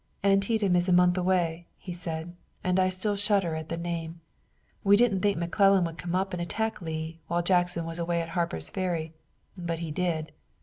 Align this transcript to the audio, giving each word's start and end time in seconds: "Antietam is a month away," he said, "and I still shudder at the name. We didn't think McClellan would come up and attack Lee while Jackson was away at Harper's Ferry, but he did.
"Antietam 0.23 0.75
is 0.75 0.89
a 0.89 0.91
month 0.91 1.15
away," 1.15 1.67
he 1.77 1.93
said, 1.93 2.35
"and 2.63 2.79
I 2.79 2.89
still 2.89 3.15
shudder 3.15 3.53
at 3.53 3.69
the 3.69 3.77
name. 3.77 4.19
We 4.83 4.97
didn't 4.97 5.19
think 5.21 5.37
McClellan 5.37 5.83
would 5.83 5.99
come 5.99 6.15
up 6.15 6.33
and 6.33 6.41
attack 6.41 6.81
Lee 6.81 7.19
while 7.27 7.43
Jackson 7.43 7.85
was 7.85 7.99
away 7.99 8.19
at 8.19 8.29
Harper's 8.29 8.71
Ferry, 8.71 9.13
but 9.55 9.77
he 9.77 9.91
did. 9.91 10.31